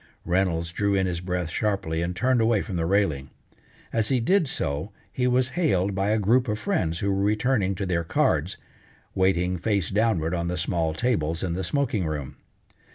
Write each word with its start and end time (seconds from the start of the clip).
Reynolds 0.25 0.71
drew 0.71 0.95
in 0.95 1.05
his 1.05 1.21
breath 1.21 1.51
sharply 1.51 2.01
and 2.01 2.15
turned 2.15 2.41
away 2.41 2.63
from 2.63 2.75
the 2.75 2.87
railing. 2.87 3.29
As 3.93 4.09
he 4.09 4.19
did 4.19 4.47
so 4.47 4.91
he 5.11 5.27
was 5.27 5.49
hailed 5.49 5.93
by 5.93 6.09
a 6.09 6.17
group 6.17 6.47
of 6.47 6.57
friends 6.57 6.97
who 7.01 7.11
were 7.13 7.21
returning 7.21 7.75
to 7.75 7.85
their 7.85 8.03
cards, 8.03 8.57
waiting 9.13 9.59
face 9.59 9.91
downward 9.91 10.33
on 10.33 10.47
the 10.47 10.57
small 10.57 10.95
tables 10.95 11.43
in 11.43 11.53
the 11.53 11.63
smoking 11.63 12.07
room. 12.07 12.37